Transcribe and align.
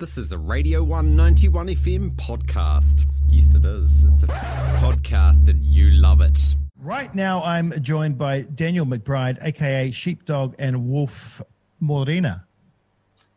This 0.00 0.16
is 0.16 0.32
a 0.32 0.38
Radio 0.38 0.82
191 0.82 1.66
FM 1.66 2.12
podcast. 2.12 3.04
Yes, 3.28 3.54
it 3.54 3.66
is. 3.66 4.04
It's 4.04 4.22
a 4.22 4.28
podcast 4.28 5.50
and 5.50 5.62
you 5.62 5.90
love 5.90 6.22
it. 6.22 6.56
Right 6.80 7.14
now, 7.14 7.42
I'm 7.42 7.82
joined 7.82 8.16
by 8.16 8.40
Daniel 8.40 8.86
McBride, 8.86 9.36
aka 9.44 9.90
Sheepdog 9.90 10.54
and 10.58 10.88
Wolf 10.88 11.42
Morena. 11.80 12.46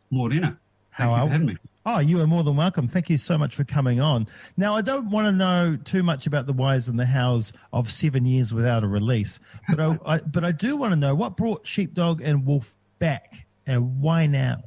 Morena. 0.08 0.58
How 0.88 1.04
Thank 1.04 1.16
you 1.16 1.22
are 1.22 1.26
for 1.26 1.32
having 1.32 1.46
me. 1.48 1.56
Oh, 1.84 1.98
you 1.98 2.18
are 2.22 2.26
more 2.26 2.42
than 2.42 2.56
welcome. 2.56 2.88
Thank 2.88 3.10
you 3.10 3.18
so 3.18 3.36
much 3.36 3.54
for 3.54 3.64
coming 3.64 4.00
on. 4.00 4.26
Now, 4.56 4.74
I 4.74 4.80
don't 4.80 5.10
want 5.10 5.26
to 5.26 5.32
know 5.32 5.76
too 5.84 6.02
much 6.02 6.26
about 6.26 6.46
the 6.46 6.54
whys 6.54 6.88
and 6.88 6.98
the 6.98 7.04
hows 7.04 7.52
of 7.74 7.92
seven 7.92 8.24
years 8.24 8.54
without 8.54 8.82
a 8.82 8.88
release, 8.88 9.38
but 9.68 9.80
I, 9.80 9.98
I 10.06 10.18
but 10.20 10.44
I 10.44 10.52
do 10.52 10.78
want 10.78 10.92
to 10.92 10.96
know 10.96 11.14
what 11.14 11.36
brought 11.36 11.66
Sheepdog 11.66 12.22
and 12.22 12.46
Wolf 12.46 12.74
back 13.00 13.44
and 13.66 14.00
why 14.00 14.26
now. 14.26 14.62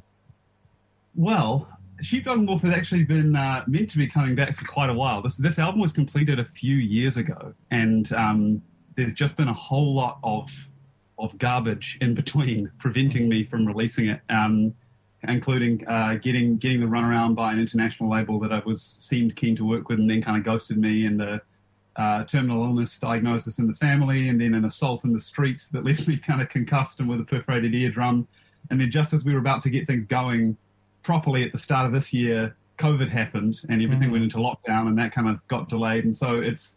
Well, 1.16 1.66
Sheepdog 2.00 2.46
Wolf 2.46 2.62
has 2.62 2.72
actually 2.72 3.04
been 3.04 3.34
uh, 3.34 3.64
meant 3.66 3.90
to 3.90 3.98
be 3.98 4.06
coming 4.06 4.34
back 4.34 4.56
for 4.56 4.64
quite 4.64 4.90
a 4.90 4.94
while. 4.94 5.22
This 5.22 5.36
this 5.36 5.58
album 5.58 5.80
was 5.80 5.92
completed 5.92 6.38
a 6.38 6.44
few 6.44 6.76
years 6.76 7.16
ago, 7.16 7.54
and 7.70 8.12
um, 8.12 8.62
there's 8.96 9.14
just 9.14 9.36
been 9.36 9.48
a 9.48 9.54
whole 9.54 9.94
lot 9.94 10.18
of 10.22 10.50
of 11.18 11.36
garbage 11.38 11.98
in 12.00 12.14
between 12.14 12.70
preventing 12.78 13.28
me 13.28 13.44
from 13.44 13.66
releasing 13.66 14.08
it, 14.08 14.20
um, 14.30 14.72
including 15.24 15.86
uh, 15.88 16.14
getting 16.14 16.56
getting 16.56 16.80
the 16.80 16.86
runaround 16.86 17.34
by 17.34 17.52
an 17.52 17.58
international 17.58 18.10
label 18.10 18.38
that 18.40 18.52
I 18.52 18.62
was 18.64 18.82
seemed 19.00 19.34
keen 19.36 19.56
to 19.56 19.64
work 19.64 19.88
with, 19.88 19.98
and 19.98 20.08
then 20.08 20.22
kind 20.22 20.36
of 20.36 20.44
ghosted 20.44 20.78
me, 20.78 21.06
and 21.06 21.18
the 21.18 21.40
uh, 21.96 22.22
terminal 22.24 22.62
illness 22.62 22.96
diagnosis 22.98 23.58
in 23.58 23.66
the 23.66 23.74
family, 23.74 24.28
and 24.28 24.40
then 24.40 24.54
an 24.54 24.64
assault 24.64 25.04
in 25.04 25.12
the 25.12 25.20
street 25.20 25.62
that 25.72 25.84
left 25.84 26.06
me 26.06 26.16
kind 26.16 26.40
of 26.40 26.48
concussed 26.48 27.00
and 27.00 27.08
with 27.08 27.20
a 27.20 27.24
perforated 27.24 27.74
eardrum, 27.74 28.28
and 28.70 28.80
then 28.80 28.90
just 28.90 29.12
as 29.12 29.24
we 29.24 29.32
were 29.32 29.40
about 29.40 29.62
to 29.62 29.70
get 29.70 29.88
things 29.88 30.06
going 30.06 30.56
properly 31.08 31.42
at 31.42 31.52
the 31.52 31.58
start 31.58 31.86
of 31.86 31.92
this 31.92 32.12
year, 32.12 32.54
COVID 32.78 33.08
happened 33.08 33.54
and 33.70 33.82
everything 33.82 34.10
Mhm. 34.10 34.12
went 34.12 34.24
into 34.24 34.36
lockdown, 34.36 34.88
and 34.88 34.98
that 34.98 35.10
kind 35.10 35.26
of 35.26 35.36
got 35.48 35.70
delayed. 35.70 36.04
And 36.04 36.14
so 36.14 36.36
it's 36.36 36.76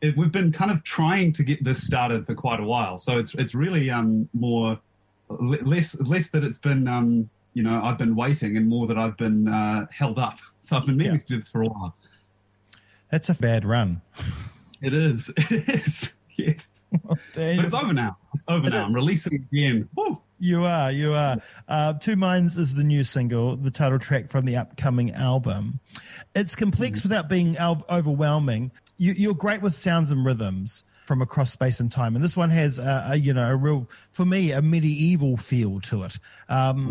it, 0.00 0.16
we've 0.16 0.32
been 0.32 0.50
kind 0.52 0.70
of 0.72 0.82
trying 0.82 1.32
to 1.34 1.42
get 1.44 1.62
this 1.62 1.80
started 1.86 2.26
for 2.26 2.34
quite 2.34 2.58
a 2.58 2.64
while. 2.64 2.98
So 2.98 3.18
it's 3.18 3.34
it's 3.36 3.54
really 3.54 3.88
um, 3.88 4.28
more 4.34 4.80
less 5.30 5.98
less 6.00 6.28
that 6.30 6.42
it's 6.42 6.58
been 6.58 6.88
um, 6.88 7.30
you 7.54 7.62
know 7.62 7.80
I've 7.84 7.98
been 7.98 8.16
waiting, 8.16 8.56
and 8.56 8.66
more 8.68 8.88
that 8.88 8.98
I've 8.98 9.16
been 9.16 9.46
uh, 9.46 9.86
held 9.90 10.18
up. 10.18 10.38
So 10.60 10.76
I've 10.76 10.84
been 10.84 10.96
meaning 10.98 11.14
Yeah. 11.14 11.20
to 11.20 11.26
do 11.28 11.36
this 11.38 11.48
for 11.48 11.62
a 11.62 11.66
while. 11.68 11.94
That's 13.10 13.28
a 13.30 13.34
bad 13.34 13.64
run. 13.64 14.02
It 14.82 14.92
is. 14.94 15.30
It 15.50 15.68
is. 15.68 16.12
Yes. 16.36 16.68
But 17.04 17.18
it's 17.36 17.74
over 17.74 17.92
now. 17.94 18.16
It's 18.34 18.44
over 18.48 18.66
It 18.66 18.70
now. 18.70 18.80
is. 18.82 18.86
I'm 18.86 18.94
releasing 18.94 19.34
again. 19.34 19.88
Woo! 19.96 20.20
You 20.38 20.64
are, 20.64 20.92
you 20.92 21.14
are. 21.14 21.38
Uh, 21.68 21.92
Two 21.94 22.16
Minds 22.16 22.56
is 22.56 22.74
the 22.74 22.84
new 22.84 23.04
single, 23.04 23.56
the 23.56 23.70
title 23.70 23.98
track 23.98 24.30
from 24.30 24.44
the 24.44 24.56
upcoming 24.56 25.12
album. 25.12 25.80
It's 26.34 26.54
complex 26.54 27.02
without 27.02 27.28
being 27.28 27.56
al- 27.56 27.84
overwhelming. 27.90 28.70
You, 28.96 29.12
you're 29.12 29.34
great 29.34 29.62
with 29.62 29.74
sounds 29.74 30.10
and 30.10 30.24
rhythms 30.24 30.84
from 31.06 31.22
across 31.22 31.50
space 31.52 31.80
and 31.80 31.90
time, 31.90 32.14
and 32.14 32.22
this 32.24 32.36
one 32.36 32.50
has 32.50 32.78
a, 32.78 33.08
a 33.10 33.16
you 33.16 33.32
know 33.32 33.48
a 33.48 33.56
real, 33.56 33.88
for 34.12 34.24
me, 34.24 34.52
a 34.52 34.60
medieval 34.62 35.36
feel 35.36 35.80
to 35.80 36.04
it. 36.04 36.18
Um, 36.48 36.88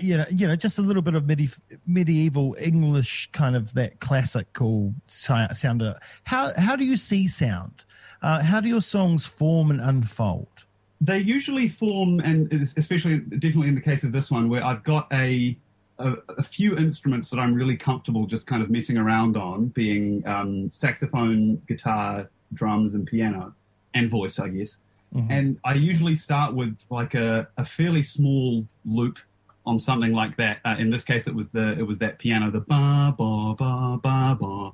you 0.00 0.16
know, 0.16 0.26
you 0.30 0.48
know, 0.48 0.56
just 0.56 0.78
a 0.78 0.82
little 0.82 1.02
bit 1.02 1.14
of 1.14 1.26
medi- 1.26 1.50
medieval 1.86 2.56
English 2.58 3.30
kind 3.32 3.54
of 3.54 3.72
that 3.74 4.00
classical 4.00 4.92
si- 5.06 5.54
sound. 5.54 5.82
How 6.24 6.52
how 6.56 6.76
do 6.76 6.84
you 6.84 6.96
see 6.96 7.28
sound? 7.28 7.84
Uh, 8.22 8.42
how 8.42 8.60
do 8.60 8.68
your 8.68 8.82
songs 8.82 9.26
form 9.26 9.70
and 9.70 9.80
unfold? 9.80 10.66
They 11.00 11.18
usually 11.18 11.68
form, 11.68 12.20
and 12.20 12.52
especially 12.76 13.18
definitely 13.18 13.68
in 13.68 13.74
the 13.74 13.80
case 13.80 14.04
of 14.04 14.12
this 14.12 14.30
one, 14.30 14.48
where 14.48 14.64
I've 14.64 14.84
got 14.84 15.08
a 15.12 15.56
a, 15.98 16.14
a 16.38 16.42
few 16.42 16.76
instruments 16.78 17.28
that 17.30 17.38
I'm 17.38 17.54
really 17.54 17.76
comfortable 17.76 18.26
just 18.26 18.46
kind 18.46 18.62
of 18.62 18.70
messing 18.70 18.96
around 18.96 19.36
on, 19.36 19.66
being 19.66 20.26
um, 20.26 20.70
saxophone, 20.70 21.56
guitar, 21.68 22.30
drums, 22.54 22.94
and 22.94 23.06
piano, 23.06 23.54
and 23.94 24.10
voice, 24.10 24.38
I 24.38 24.48
guess. 24.48 24.78
Mhm. 25.14 25.30
And 25.30 25.58
I 25.64 25.74
usually 25.74 26.16
start 26.16 26.54
with 26.54 26.76
like 26.88 27.14
a, 27.14 27.48
a 27.56 27.64
fairly 27.64 28.02
small 28.02 28.66
loop 28.84 29.18
on 29.66 29.78
something 29.78 30.12
like 30.12 30.36
that. 30.36 30.58
Uh, 30.64 30.76
in 30.78 30.90
this 30.90 31.04
case, 31.04 31.26
it 31.26 31.34
was 31.34 31.48
the 31.48 31.78
it 31.78 31.82
was 31.82 31.98
that 31.98 32.18
piano, 32.18 32.50
the 32.50 32.60
ba 32.60 33.14
ba 33.16 33.54
ba 33.58 33.98
ba 34.02 34.36
ba 34.40 34.72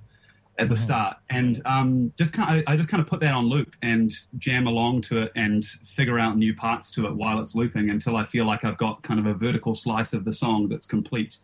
at 0.58 0.68
the 0.68 0.74
Mhm. 0.74 0.78
start, 0.78 1.16
and 1.28 1.60
um, 1.66 2.12
just 2.16 2.32
kind 2.32 2.58
of, 2.58 2.64
I 2.66 2.76
just 2.76 2.88
kind 2.88 3.00
of 3.00 3.06
put 3.06 3.20
that 3.20 3.34
on 3.34 3.46
loop 3.46 3.74
and 3.82 4.12
jam 4.38 4.66
along 4.66 5.02
to 5.02 5.22
it 5.22 5.32
and 5.36 5.64
figure 5.64 6.18
out 6.18 6.38
new 6.38 6.54
parts 6.54 6.90
to 6.92 7.06
it 7.06 7.14
while 7.14 7.40
it's 7.40 7.54
looping 7.54 7.90
until 7.90 8.16
I 8.16 8.24
feel 8.24 8.46
like 8.46 8.64
I've 8.64 8.78
got 8.78 9.02
kind 9.02 9.20
of 9.20 9.26
a 9.26 9.34
vertical 9.34 9.74
slice 9.74 10.12
of 10.14 10.24
the 10.24 10.32
song 10.32 10.68
that's 10.68 10.86
complete. 10.86 11.36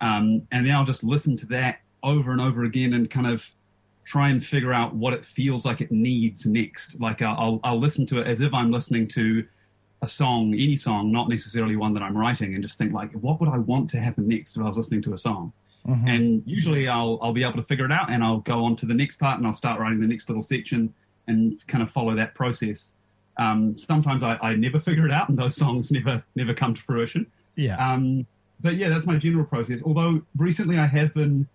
Um, 0.00 0.46
and 0.50 0.66
then 0.66 0.74
I'll 0.74 0.84
just 0.84 1.04
listen 1.04 1.36
to 1.38 1.46
that 1.46 1.80
over 2.02 2.32
and 2.32 2.40
over 2.40 2.64
again 2.64 2.94
and 2.94 3.08
kind 3.08 3.26
of 3.26 3.48
try 4.04 4.30
and 4.30 4.44
figure 4.44 4.72
out 4.72 4.96
what 4.96 5.12
it 5.12 5.24
feels 5.24 5.64
like 5.64 5.80
it 5.80 5.92
needs 5.92 6.46
next. 6.46 6.98
Like 7.00 7.22
I'll, 7.22 7.36
I'll, 7.38 7.60
I'll 7.62 7.78
listen 7.80 8.06
to 8.06 8.20
it 8.20 8.26
as 8.26 8.40
if 8.40 8.52
I'm 8.52 8.72
listening 8.72 9.06
to 9.08 9.46
a 10.02 10.08
song, 10.08 10.54
any 10.54 10.76
song, 10.76 11.12
not 11.12 11.28
necessarily 11.28 11.76
one 11.76 11.92
that 11.94 12.02
I'm 12.02 12.16
writing, 12.16 12.54
and 12.54 12.62
just 12.64 12.78
think 12.78 12.92
like, 12.92 13.12
what 13.12 13.38
would 13.38 13.50
I 13.50 13.58
want 13.58 13.90
to 13.90 14.00
happen 14.00 14.26
next 14.26 14.56
if 14.56 14.62
I 14.62 14.66
was 14.66 14.78
listening 14.78 15.02
to 15.02 15.12
a 15.12 15.18
song? 15.18 15.52
Mhm. 15.86 16.08
And 16.08 16.42
usually 16.46 16.88
I'll 16.88 17.18
I'll 17.22 17.32
be 17.32 17.42
able 17.42 17.54
to 17.56 17.62
figure 17.62 17.86
it 17.86 17.92
out, 17.92 18.10
and 18.10 18.22
I'll 18.22 18.40
go 18.40 18.64
on 18.64 18.76
to 18.76 18.86
the 18.86 18.94
next 18.94 19.18
part, 19.18 19.38
and 19.38 19.46
I'll 19.46 19.54
start 19.54 19.80
writing 19.80 20.00
the 20.00 20.06
next 20.06 20.28
little 20.28 20.42
section, 20.42 20.92
and 21.26 21.64
kind 21.68 21.82
of 21.82 21.90
follow 21.90 22.14
that 22.16 22.34
process. 22.34 22.92
Um, 23.38 23.78
sometimes 23.78 24.22
I, 24.22 24.36
I 24.42 24.54
never 24.54 24.78
figure 24.88 25.06
it 25.06 25.12
out, 25.12 25.28
and 25.30 25.38
those 25.38 25.56
songs 25.56 25.90
never 25.90 26.22
never 26.36 26.52
come 26.54 26.74
to 26.74 26.82
fruition. 26.82 27.26
yeah, 27.56 27.76
Um, 27.76 28.26
but 28.60 28.76
yeah, 28.76 28.90
that's 28.90 29.06
my 29.06 29.16
general 29.16 29.46
process. 29.46 29.80
Although 29.82 30.22
recently 30.36 30.78
I 30.78 30.86
have 30.86 31.14
been, 31.14 31.48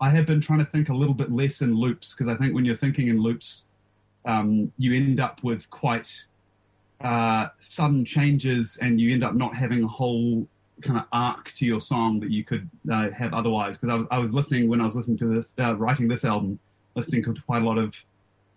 I 0.00 0.10
have 0.10 0.26
been 0.26 0.40
trying 0.42 0.58
to 0.58 0.66
think 0.66 0.90
a 0.90 0.94
little 0.94 1.14
bit 1.14 1.32
less 1.32 1.62
in 1.62 1.74
loops 1.74 2.12
because 2.12 2.28
I 2.28 2.36
think 2.36 2.54
when 2.54 2.64
you're 2.66 2.76
thinking 2.76 3.08
in 3.08 3.20
loops, 3.22 3.64
um, 4.26 4.70
you 4.76 4.94
end 4.94 5.18
up 5.18 5.42
with 5.42 5.68
quite 5.70 6.26
uh, 7.00 7.48
sudden 7.58 8.04
changes, 8.04 8.76
and 8.82 9.00
you 9.00 9.14
end 9.14 9.24
up 9.24 9.34
not 9.34 9.56
having 9.56 9.82
a 9.82 9.88
whole 9.88 10.46
kind 10.82 10.98
of 10.98 11.04
arc 11.12 11.52
to 11.52 11.66
your 11.66 11.80
song 11.80 12.20
that 12.20 12.30
you 12.30 12.44
could 12.44 12.68
uh, 12.92 13.10
have 13.10 13.32
otherwise. 13.34 13.78
Because 13.78 13.90
I 13.90 13.94
was, 13.94 14.06
I 14.10 14.18
was 14.18 14.34
listening 14.34 14.68
when 14.68 14.80
I 14.80 14.86
was 14.86 14.94
listening 14.94 15.18
to 15.18 15.34
this, 15.34 15.52
uh, 15.58 15.74
writing 15.74 16.08
this 16.08 16.24
album, 16.24 16.58
listening 16.94 17.22
to 17.24 17.34
quite 17.46 17.62
a 17.62 17.64
lot 17.64 17.78
of 17.78 17.94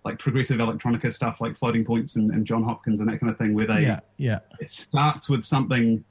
like 0.03 0.19
progressive 0.19 0.57
electronica 0.59 1.11
stuff, 1.11 1.37
like 1.39 1.57
Floating 1.57 1.83
Points 1.83 2.15
and, 2.15 2.31
and 2.31 2.45
Jon 2.45 2.63
Hopkins 2.63 2.99
and 2.99 3.09
that 3.09 3.19
kind 3.19 3.31
of 3.31 3.37
thing, 3.37 3.53
where 3.53 3.67
they 3.67 3.81
yeah, 3.81 3.99
yeah, 4.17 4.39
it 4.59 4.71
starts 4.71 5.29
with 5.29 5.43
something 5.43 6.03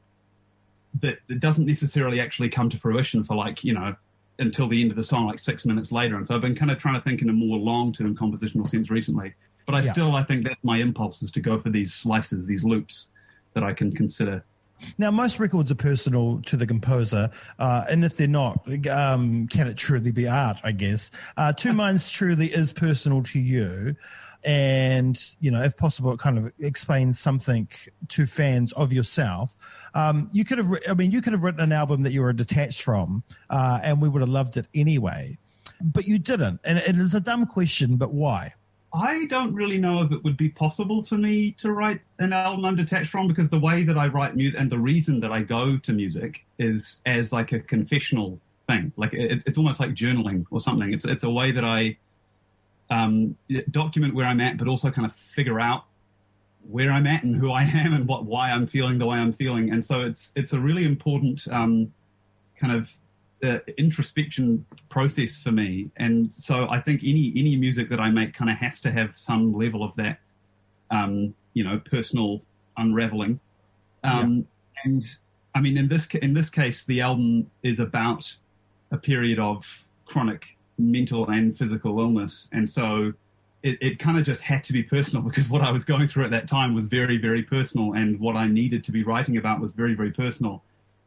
that, 1.01 1.19
that 1.29 1.41
doesn't 1.41 1.67
necessarily 1.67 2.21
actually 2.21 2.49
come 2.49 2.71
to 2.71 2.79
fruition 2.79 3.25
for 3.25 3.35
like 3.37 3.65
you 3.65 3.75
know 3.75 3.95
until 4.39 4.69
the 4.69 4.81
end 4.81 4.91
of 4.91 4.97
the 4.97 5.03
song 5.03 5.27
like 5.27 5.39
six 5.39 5.65
minutes 5.65 5.93
later 5.93 6.17
and 6.17 6.27
so 6.27 6.35
i've 6.35 6.41
been 6.41 6.55
kind 6.55 6.71
of 6.71 6.79
trying 6.79 6.95
to 6.95 7.01
think 7.03 7.23
in 7.23 7.29
a 7.29 7.33
more 7.33 7.59
long-term 7.59 8.17
compositional 8.17 8.67
sense 8.69 8.91
recently 8.91 9.33
but 9.67 9.75
i 9.75 9.81
Yeah. 9.81 9.93
still 9.93 10.17
i 10.17 10.23
think 10.23 10.45
that's 10.45 10.63
my 10.63 10.79
impulse 10.79 11.23
is 11.23 11.31
to 11.33 11.41
go 11.41 11.59
for 11.61 11.71
these 11.71 11.95
slices 11.95 12.47
these 12.47 12.65
loops 12.65 13.09
that 13.55 13.65
i 13.65 13.73
can 13.73 13.95
consider 13.95 14.45
Now, 14.99 15.11
most 15.11 15.39
records 15.39 15.73
are 15.73 15.77
personal 15.77 16.41
to 16.43 16.57
the 16.57 16.67
composer, 16.67 17.31
uh, 17.59 17.85
and 17.89 18.05
if 18.05 18.17
they're 18.17 18.29
not, 18.29 18.67
um, 18.89 19.49
can 19.49 19.67
it 19.67 19.77
truly 19.77 20.11
be 20.11 20.29
art? 20.29 20.59
I 20.65 20.73
guess 20.73 21.11
uh, 21.37 21.53
Two 21.53 21.73
Minds 21.85 22.11
truly 22.11 22.47
is 22.49 22.73
personal 22.73 23.23
to 23.25 23.41
you, 23.41 23.97
and 24.45 25.23
you 25.41 25.51
know, 25.51 25.63
if 25.63 25.77
possible, 25.77 26.13
it 26.13 26.19
kind 26.19 26.39
of 26.39 26.53
explains 26.59 27.19
something 27.19 27.69
to 28.09 28.27
fans 28.27 28.73
of 28.73 28.93
yourself. 28.93 29.55
Um, 29.95 30.29
you 30.33 30.45
could 30.45 30.59
have, 30.59 30.67
wri- 30.67 30.89
I 30.89 30.95
mean, 30.95 31.11
you 31.11 31.23
could 31.23 31.33
have 31.33 31.43
written 31.43 31.61
an 31.61 31.73
album 31.73 32.03
that 32.03 32.13
you 32.13 32.21
were 32.23 32.33
detached 32.33 32.83
from, 32.83 33.23
uh, 33.51 33.81
and 33.83 34.03
we 34.03 34.09
would 34.09 34.21
have 34.21 34.29
loved 34.29 34.57
it 34.57 34.67
anyway, 34.75 35.39
but 35.81 36.07
you 36.07 36.19
didn't, 36.19 36.61
and 36.65 36.79
it 36.79 36.99
is 36.99 37.15
a 37.15 37.21
dumb 37.21 37.47
question, 37.47 37.97
but 37.97 38.13
why? 38.13 38.53
I 38.95 39.27
don't 39.27 39.53
really 39.55 39.79
know 39.79 40.03
if 40.03 40.13
it 40.13 40.23
would 40.25 40.37
be 40.37 40.49
possible 40.49 41.05
for 41.05 41.17
me 41.17 41.53
to 41.59 41.73
write 41.73 42.01
an 42.21 42.33
album 42.33 42.65
i'm 42.65 42.77
detached 42.77 43.11
from 43.11 43.29
because 43.29 43.51
the 43.51 43.59
way 43.59 43.85
that 43.85 43.99
i 43.99 44.07
write 44.07 44.37
music 44.37 44.59
and 44.59 44.71
the 44.71 44.79
reason 44.79 45.21
that 45.21 45.33
i 45.33 45.43
go 45.43 45.77
to 45.77 45.93
music 45.93 46.45
is 46.59 47.01
as 47.05 47.33
like 47.33 47.53
a 47.53 47.61
confessional 47.61 48.41
thing. 48.67 48.93
Like 48.97 49.13
it's, 49.13 49.45
it's 49.47 49.59
almost 49.59 49.81
like 49.81 49.91
journaling 49.91 50.45
or 50.51 50.61
something. 50.61 50.93
It's, 50.93 51.05
it's 51.05 51.25
a 51.25 51.31
way 51.31 51.53
that 51.53 51.65
i 51.65 51.97
um, 52.91 53.37
document 53.71 54.15
where 54.15 54.27
i'm 54.27 54.41
at 54.41 54.59
but 54.59 54.69
also 54.69 54.91
kind 54.91 55.07
of 55.07 55.15
figure 55.15 55.59
out 55.59 55.85
where 56.69 56.93
i'm 56.93 57.07
at 57.07 57.25
and 57.25 57.35
who 57.35 57.51
i 57.51 57.63
am 57.63 57.95
and 57.95 58.07
what 58.07 58.25
why 58.27 58.51
i'm 58.51 58.67
feeling 58.67 58.99
the 58.99 59.07
way 59.07 59.19
i'm 59.19 59.33
feeling. 59.33 59.71
And 59.71 59.85
so 59.85 60.03
it's 60.03 60.33
it's 60.37 60.53
a 60.53 60.61
really 60.61 60.85
important 60.85 61.47
um, 61.51 61.93
kind 62.57 62.73
of 62.73 62.95
uh, 63.43 63.59
introspection 63.79 64.65
process 64.89 65.37
for 65.37 65.53
me. 65.53 65.91
And 65.97 66.33
so 66.33 66.69
i 66.69 66.81
think 66.81 67.03
any 67.03 67.33
any 67.37 67.57
music 67.57 67.89
that 67.91 68.01
i 68.01 68.11
make 68.11 68.33
kind 68.33 68.51
of 68.51 68.57
has 68.57 68.81
to 68.81 68.91
have 68.91 69.17
some 69.17 69.53
level 69.53 69.83
of 69.83 69.95
that 69.97 70.19
um, 70.91 71.35
you 71.55 71.65
know 71.65 71.79
personal 71.79 72.43
unraveling. 72.77 73.41
Um, 74.03 74.47
and 74.85 75.05
i 75.55 75.61
mean 75.61 75.79
in 75.79 75.89
this 75.89 76.07
in 76.07 76.35
this 76.35 76.51
case 76.51 76.85
the 76.85 77.01
album 77.01 77.51
is 77.63 77.81
about 77.81 78.31
a 78.91 78.99
period 78.99 79.39
of 79.39 79.65
chronic 80.05 80.57
mental 80.79 81.29
and 81.29 81.57
physical 81.57 82.01
illness. 82.01 82.49
And 82.53 82.69
so 82.69 83.13
it, 83.63 83.79
it 83.81 83.99
kind 83.99 84.19
of 84.19 84.25
just 84.25 84.43
had 84.43 84.65
to 84.65 84.73
be 84.73 84.83
personal 84.83 85.23
because 85.29 85.49
what 85.49 85.63
i 85.63 85.71
was 85.71 85.85
going 85.85 86.09
through 86.09 86.25
at 86.25 86.31
that 86.31 86.49
time 86.49 86.75
was 86.75 86.87
very 86.87 87.19
very 87.19 87.43
personal. 87.43 87.95
And 87.95 88.19
what 88.21 88.37
i 88.37 88.47
needed 88.47 88.85
to 88.85 88.93
be 88.93 89.03
writing 89.03 89.37
about 89.37 89.61
was 89.61 89.73
very 89.73 89.95
very 89.95 90.13
personal 90.13 90.63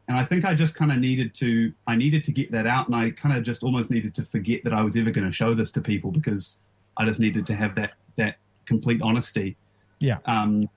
and 0.08 0.16
I 0.16 0.24
think 0.24 0.44
I 0.44 0.54
just 0.54 0.74
kind 0.74 0.90
of 0.90 0.98
needed 0.98 1.34
to 1.34 1.72
I 1.86 1.94
needed 1.94 2.24
to 2.24 2.32
get 2.32 2.50
that 2.52 2.66
out, 2.66 2.86
and 2.86 2.96
I 2.96 3.10
kind 3.10 3.36
of 3.36 3.44
just 3.44 3.62
almost 3.62 3.90
needed 3.90 4.14
to 4.16 4.24
forget 4.24 4.64
that 4.64 4.72
I 4.72 4.82
was 4.82 4.96
ever 4.96 5.10
going 5.10 5.26
to 5.26 5.32
show 5.32 5.54
this 5.54 5.70
to 5.72 5.80
people 5.82 6.10
because 6.10 6.56
I 6.96 7.04
just 7.04 7.20
needed 7.20 7.46
to 7.46 7.54
have 7.54 7.74
that 7.76 7.92
that 8.16 8.38
complete 8.64 9.00
honesty. 9.02 9.56
Yeah. 10.00 10.18
Um, 10.24 10.68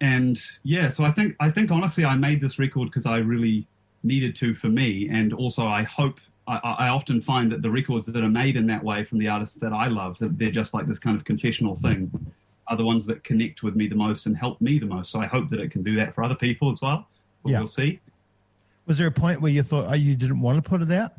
and 0.00 0.40
yeah, 0.62 0.88
so 0.88 1.04
I 1.04 1.12
think 1.12 1.36
I 1.38 1.50
think 1.50 1.70
honestly, 1.70 2.04
I 2.04 2.16
made 2.16 2.40
this 2.40 2.58
record 2.58 2.86
because 2.86 3.04
I 3.04 3.18
really 3.18 3.66
needed 4.02 4.34
to 4.36 4.54
for 4.54 4.68
me, 4.68 5.08
and 5.10 5.34
also 5.34 5.66
I 5.66 5.82
hope 5.82 6.18
I, 6.46 6.56
I, 6.56 6.88
often 6.88 7.20
find 7.20 7.52
that 7.52 7.60
the 7.60 7.70
records 7.70 8.06
that 8.06 8.24
are 8.24 8.28
made 8.28 8.56
in 8.56 8.66
that 8.68 8.82
way 8.82 9.04
from 9.04 9.18
the 9.18 9.28
artists 9.28 9.56
that 9.58 9.74
I 9.74 9.88
love, 9.88 10.18
that 10.18 10.38
they're 10.38 10.50
just 10.50 10.72
like 10.72 10.88
this 10.88 10.98
kind 10.98 11.16
of 11.16 11.24
confessional 11.24 11.76
thing, 11.76 12.10
are 12.68 12.76
the 12.78 12.84
ones 12.84 13.04
that 13.06 13.22
connect 13.22 13.62
with 13.62 13.76
me 13.76 13.86
the 13.86 13.94
most 13.94 14.24
and 14.24 14.34
help 14.36 14.58
me 14.62 14.78
the 14.78 14.86
most. 14.86 15.10
So 15.12 15.20
I 15.20 15.26
hope 15.26 15.50
that 15.50 15.60
it 15.60 15.70
can 15.70 15.82
do 15.82 15.94
that 15.96 16.14
for 16.14 16.24
other 16.24 16.34
people 16.34 16.72
as 16.72 16.80
well. 16.80 17.06
But 17.42 17.50
Yeah. 17.50 17.58
We'll 17.58 17.68
see. 17.68 18.00
Was 18.86 18.98
there 18.98 19.06
a 19.06 19.12
point 19.12 19.40
where 19.40 19.52
you 19.52 19.62
thought, 19.62 19.86
oh, 19.88 19.94
you 19.94 20.16
didn't 20.16 20.40
want 20.40 20.62
to 20.62 20.68
put 20.68 20.82
it 20.82 20.90
out? 20.90 21.12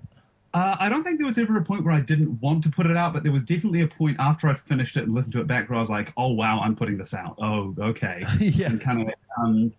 Uh, 0.54 0.76
I 0.80 0.90
don't 0.90 1.04
think 1.04 1.18
there 1.18 1.28
was 1.28 1.38
ever 1.38 1.58
a 1.58 1.64
point 1.64 1.86
where 1.86 1.94
I 1.94 2.02
didn't 2.02 2.42
want 2.42 2.64
to 2.64 2.70
put 2.70 2.86
it 2.86 2.98
out, 2.98 3.14
but 3.14 3.24
there 3.24 3.32
was 3.32 3.44
definitely 3.44 3.82
a 3.82 3.88
point 3.88 4.18
after 4.20 4.50
I 4.50 4.56
finished 4.56 4.98
it 4.98 5.04
and 5.04 5.14
listened 5.14 5.32
to 5.34 5.40
it 5.40 5.48
back 5.48 5.70
where 5.70 5.78
I 5.78 5.80
was 5.80 5.90
like, 5.90 6.12
"Oh 6.18 6.34
wow, 6.34 6.60
I'm 6.60 6.76
putting 6.76 6.98
this 6.98 7.14
out. 7.14 7.36
Oh, 7.40 7.74
okay." 7.80 8.22
yeah. 8.40 8.68
and 8.68 8.82
kind 8.82 9.02
of 9.02 9.14
um, 9.38 9.72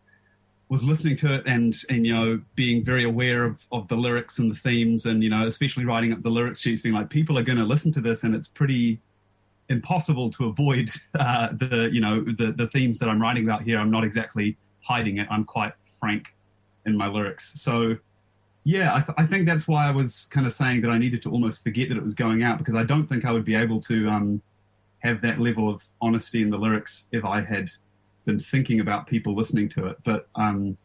was 0.72 0.82
listening 0.82 1.14
to 1.14 1.34
it 1.34 1.46
and 1.46 1.76
and 1.90 2.06
you 2.06 2.14
know 2.14 2.40
being 2.54 2.82
very 2.82 3.04
aware 3.04 3.44
of, 3.44 3.62
of 3.72 3.86
the 3.88 3.94
lyrics 3.94 4.38
and 4.38 4.50
the 4.50 4.54
themes 4.54 5.04
and 5.04 5.22
you 5.22 5.28
know 5.28 5.46
especially 5.46 5.84
writing 5.84 6.14
up 6.14 6.22
the 6.22 6.30
lyrics 6.30 6.60
sheets 6.60 6.80
being 6.80 6.94
like 6.94 7.10
people 7.10 7.36
are 7.36 7.42
going 7.42 7.58
to 7.58 7.64
listen 7.64 7.92
to 7.92 8.00
this 8.00 8.24
and 8.24 8.34
it's 8.34 8.48
pretty 8.48 8.98
impossible 9.68 10.30
to 10.30 10.46
avoid 10.46 10.88
uh, 11.20 11.48
the 11.52 11.90
you 11.92 12.00
know 12.00 12.24
the 12.24 12.54
the 12.56 12.68
themes 12.68 12.98
that 12.98 13.10
I'm 13.10 13.20
writing 13.20 13.44
about 13.44 13.64
here 13.64 13.78
I'm 13.78 13.90
not 13.90 14.02
exactly 14.02 14.56
hiding 14.80 15.18
it 15.18 15.28
I'm 15.30 15.44
quite 15.44 15.74
frank 16.00 16.34
in 16.86 16.96
my 16.96 17.08
lyrics 17.08 17.60
so 17.60 17.96
yeah 18.64 18.94
I, 18.94 19.00
th- 19.00 19.14
I 19.18 19.26
think 19.26 19.46
that's 19.46 19.66
why 19.66 19.86
I 19.86 19.90
was 19.90 20.28
kind 20.30 20.46
of 20.46 20.52
saying 20.52 20.82
that 20.82 20.90
I 20.90 20.98
needed 20.98 21.22
to 21.22 21.30
almost 21.30 21.62
forget 21.62 21.88
that 21.88 21.96
it 21.96 22.02
was 22.02 22.14
going 22.14 22.42
out 22.42 22.58
because 22.58 22.74
I 22.74 22.84
don't 22.84 23.06
think 23.06 23.24
I 23.24 23.32
would 23.32 23.44
be 23.44 23.54
able 23.54 23.80
to 23.82 24.08
um, 24.08 24.42
have 25.02 25.20
that 25.22 25.40
level 25.40 25.68
of 25.68 25.82
honesty 26.00 26.42
in 26.42 26.50
the 26.50 26.56
lyrics 26.56 27.06
if 27.12 27.24
I 27.24 27.42
had 27.42 27.70
been 28.24 28.38
thinking 28.38 28.80
about 28.80 29.06
people 29.06 29.34
listening 29.34 29.68
to 29.70 29.86
it. 29.86 29.96
But 30.04 30.28
um, 30.36 30.76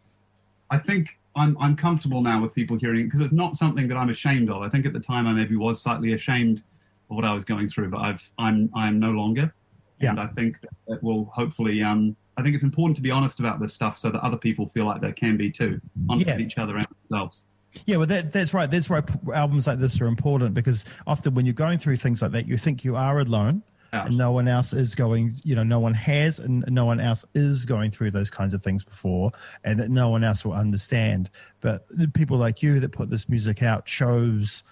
I 0.72 0.78
think 0.78 1.10
I'm 1.36 1.58
I'm 1.60 1.76
comfortable 1.76 2.22
now 2.22 2.42
with 2.42 2.54
people 2.54 2.78
hearing 2.78 3.02
it 3.02 3.04
because 3.06 3.22
it's 3.22 3.34
not 3.34 3.56
something 3.56 3.88
that 3.88 3.96
I'm 3.96 4.10
ashamed 4.10 4.50
of. 4.50 4.62
I 4.62 4.70
think 4.70 4.86
at 4.86 4.94
the 4.94 5.00
time 5.00 5.28
I 5.28 5.34
maybe 5.34 5.56
was 5.56 5.82
slightly 5.82 6.14
ashamed 6.14 6.64
of 7.10 7.16
what 7.16 7.26
I 7.26 7.34
was 7.34 7.46
going 7.46 7.70
through, 7.70 7.90
but 7.90 8.00
I've 8.00 8.32
I'm 8.40 8.72
I'm 8.76 9.00
no 9.00 9.12
longer. 9.12 9.54
Yeah. 10.00 10.12
And 10.12 10.20
I 10.20 10.28
think 10.28 10.60
that, 10.62 10.70
that 10.88 11.04
will 11.04 11.26
hopefully 11.26 11.82
um 11.84 12.16
I 12.38 12.44
think 12.44 12.54
it's 12.56 12.64
important 12.64 12.96
to 12.98 13.02
be 13.02 13.12
honest 13.12 13.40
about 13.40 13.60
this 13.60 13.74
stuff 13.74 13.98
so 13.98 14.10
that 14.12 14.22
other 14.24 14.38
people 14.38 14.70
feel 14.74 14.86
like 14.86 15.02
they 15.02 15.12
can 15.12 15.38
be 15.38 15.50
too, 15.52 15.82
honest 16.10 16.28
Yeah. 16.28 16.36
with 16.38 16.46
each 16.46 16.58
other 16.58 16.76
and 16.78 16.86
themselves. 17.10 17.44
Yeah, 17.86 17.98
well, 17.98 18.08
that, 18.08 18.32
that's 18.32 18.54
right. 18.54 18.70
That's 18.70 18.90
why 18.90 19.02
p- 19.02 19.14
albums 19.34 19.68
like 19.68 19.80
this 19.80 20.00
are 20.02 20.08
important 20.08 20.54
because 20.54 20.86
often 21.06 21.34
when 21.34 21.46
you're 21.46 21.54
going 21.54 21.80
through 21.80 21.98
things 21.98 22.22
like 22.22 22.32
that, 22.32 22.48
you 22.48 22.58
think 22.58 22.84
you 22.84 22.96
are 22.96 23.20
alone 23.20 23.62
Yeah. 23.94 24.06
and 24.06 24.18
no 24.18 24.32
one 24.32 24.48
else 24.48 24.72
is 24.74 24.96
going, 24.96 25.36
you 25.44 25.56
know, 25.56 25.64
no 25.64 25.80
one 25.80 25.94
has 25.94 26.40
and 26.40 26.64
no 26.70 26.86
one 26.86 27.00
else 27.00 27.26
is 27.34 27.66
going 27.66 27.92
through 27.92 28.12
those 28.12 28.30
kinds 28.30 28.54
of 28.54 28.64
things 28.64 28.84
before 28.84 29.32
and 29.64 29.80
that 29.80 29.90
no 29.90 30.10
one 30.10 30.24
else 30.24 30.46
will 30.46 30.54
understand. 30.54 31.30
But 31.62 31.88
the 31.90 32.08
people 32.08 32.38
like 32.38 32.62
you 32.64 32.80
that 32.80 32.92
put 32.92 33.10
this 33.10 33.28
music 33.30 33.62
out 33.64 33.88
shows 33.90 34.64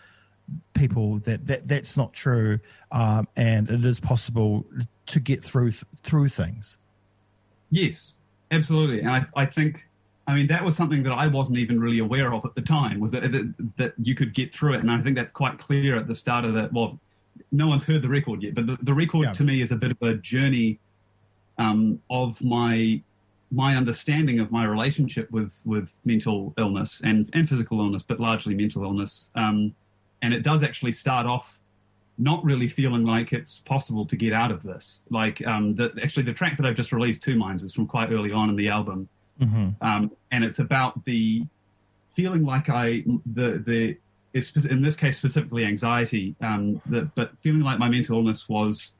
people 0.73 1.19
that, 1.19 1.47
that 1.47 1.67
that's 1.67 1.97
not 1.97 2.13
true 2.13 2.59
um, 2.91 3.27
and 3.35 3.69
it 3.69 3.83
is 3.83 3.99
possible 3.99 4.65
to 5.07 5.19
get 5.19 5.43
through 5.43 5.71
through 6.03 6.29
things. 6.29 6.77
Yes, 7.75 8.15
absolutely. 8.51 8.99
And 9.01 9.09
I, 9.09 9.25
I 9.35 9.45
think, 9.45 9.85
I 10.27 10.33
mean, 10.33 10.47
that 10.47 10.63
was 10.63 10.75
something 10.77 11.03
that 11.03 11.11
I 11.11 11.27
wasn't 11.27 11.57
even 11.57 11.77
really 11.79 11.99
aware 11.99 12.33
of 12.33 12.45
at 12.45 12.55
the 12.55 12.61
time 12.61 12.99
was 13.01 13.11
that, 13.11 13.23
that 13.31 13.53
that 13.77 13.93
you 14.01 14.15
could 14.15 14.33
get 14.33 14.53
through 14.55 14.75
it. 14.75 14.79
And 14.79 14.89
I 14.89 15.01
think 15.01 15.15
that's 15.17 15.31
quite 15.31 15.59
clear 15.59 15.97
at 15.97 16.07
the 16.07 16.15
start 16.15 16.45
of 16.45 16.53
that. 16.53 16.71
Well, 16.71 16.97
no 17.51 17.67
one's 17.67 17.83
heard 17.83 18.01
the 18.01 18.07
record 18.09 18.41
yet, 18.43 18.55
but 18.55 18.65
the, 18.65 18.77
the 18.81 18.93
record 18.93 19.25
Yeah. 19.25 19.33
to 19.33 19.43
me 19.43 19.61
is 19.61 19.71
a 19.73 19.75
bit 19.75 19.91
of 19.91 20.01
a 20.01 20.13
journey 20.15 20.79
um, 21.57 21.99
of 22.09 22.41
my 22.41 23.01
my 23.51 23.75
understanding 23.75 24.39
of 24.39 24.51
my 24.51 24.63
relationship 24.65 25.29
with 25.31 25.61
with 25.65 25.95
mental 26.05 26.53
illness 26.57 27.01
and 27.03 27.29
and 27.33 27.47
physical 27.49 27.79
illness, 27.79 28.03
but 28.03 28.19
largely 28.19 28.55
mental 28.55 28.83
illness. 28.83 29.29
Um, 29.35 29.75
and 30.21 30.33
it 30.33 30.43
does 30.43 30.63
actually 30.63 30.93
start 30.93 31.25
off 31.27 31.59
not 32.17 32.43
really 32.45 32.67
feeling 32.67 33.03
like 33.03 33.33
it's 33.33 33.59
possible 33.59 34.05
to 34.05 34.15
get 34.15 34.31
out 34.33 34.51
of 34.51 34.63
this. 34.63 35.01
Like 35.09 35.45
um, 35.45 35.75
the, 35.75 35.93
actually, 36.01 36.23
the 36.23 36.33
track 36.33 36.57
that 36.57 36.65
I've 36.65 36.75
just 36.75 36.91
released, 36.91 37.21
Two 37.21 37.35
Minds, 37.35 37.61
is 37.63 37.73
from 37.73 37.87
quite 37.87 38.11
early 38.11 38.31
on 38.31 38.49
in 38.49 38.55
the 38.55 38.69
album, 38.69 39.07
Mm-hmm. 39.41 39.83
um, 39.85 40.11
and 40.31 40.45
it's 40.45 40.59
about 40.59 41.03
the 41.03 41.43
feeling 42.13 42.45
like 42.45 42.69
I 42.69 43.03
the 43.33 43.61
the 43.65 43.97
in 44.69 44.81
this 44.81 44.95
case 44.95 45.17
specifically 45.17 45.65
anxiety, 45.65 46.35
um, 46.41 46.81
the, 46.85 47.09
but 47.15 47.31
feeling 47.41 47.61
like 47.61 47.77
my 47.79 47.89
mental 47.89 48.17
illness 48.17 48.47
was 48.47 48.93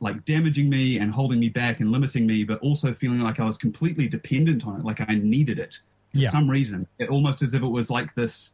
like 0.00 0.24
damaging 0.24 0.68
me 0.68 0.98
and 0.98 1.10
holding 1.12 1.40
me 1.40 1.48
back 1.48 1.80
and 1.80 1.90
limiting 1.90 2.26
me, 2.26 2.44
but 2.44 2.58
also 2.60 2.92
feeling 2.94 3.20
like 3.20 3.40
I 3.40 3.44
was 3.44 3.56
completely 3.56 4.06
dependent 4.08 4.66
on 4.66 4.80
it, 4.80 4.84
like 4.84 5.00
I 5.00 5.14
needed 5.14 5.58
it 5.58 5.78
for 6.12 6.18
Yeah. 6.18 6.30
some 6.30 6.48
reason. 6.50 6.86
It 6.98 7.08
almost 7.10 7.42
as 7.42 7.54
if 7.54 7.62
it 7.62 7.66
was 7.66 7.90
like 7.90 8.14
this 8.14 8.52